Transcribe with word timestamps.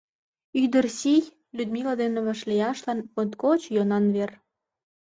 Ӱдыр 0.61 0.85
сий— 0.99 1.23
Людмила 1.57 1.93
дене 2.01 2.19
вашлияшлан 2.27 2.99
моткоч 3.13 3.61
йӧнан 3.75 4.05
вер! 4.15 4.31